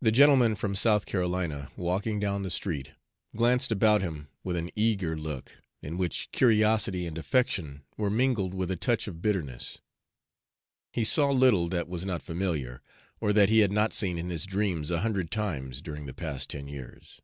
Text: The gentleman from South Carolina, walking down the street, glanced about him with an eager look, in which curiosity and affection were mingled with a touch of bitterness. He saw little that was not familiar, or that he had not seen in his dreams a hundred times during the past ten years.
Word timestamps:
The 0.00 0.10
gentleman 0.10 0.56
from 0.56 0.74
South 0.74 1.06
Carolina, 1.06 1.70
walking 1.76 2.18
down 2.18 2.42
the 2.42 2.50
street, 2.50 2.90
glanced 3.36 3.70
about 3.70 4.00
him 4.02 4.26
with 4.42 4.56
an 4.56 4.72
eager 4.74 5.16
look, 5.16 5.58
in 5.80 5.96
which 5.96 6.32
curiosity 6.32 7.06
and 7.06 7.16
affection 7.16 7.84
were 7.96 8.10
mingled 8.10 8.52
with 8.52 8.68
a 8.68 8.76
touch 8.76 9.06
of 9.06 9.22
bitterness. 9.22 9.78
He 10.92 11.04
saw 11.04 11.30
little 11.30 11.68
that 11.68 11.86
was 11.88 12.04
not 12.04 12.20
familiar, 12.20 12.82
or 13.20 13.32
that 13.32 13.48
he 13.48 13.60
had 13.60 13.70
not 13.70 13.92
seen 13.92 14.18
in 14.18 14.28
his 14.28 14.44
dreams 14.44 14.90
a 14.90 15.02
hundred 15.02 15.30
times 15.30 15.80
during 15.80 16.06
the 16.06 16.14
past 16.14 16.50
ten 16.50 16.66
years. 16.66 17.22